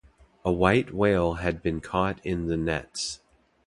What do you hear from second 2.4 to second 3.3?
the nets.